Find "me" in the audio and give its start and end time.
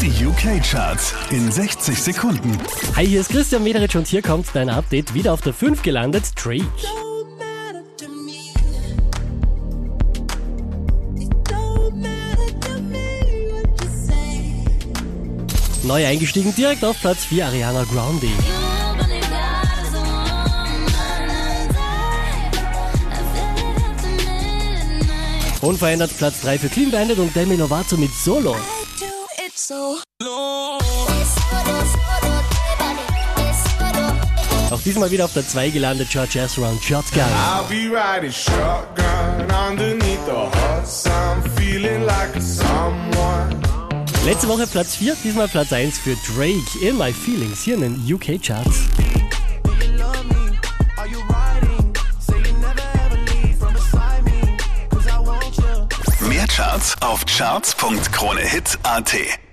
50.28-50.56, 54.24-54.56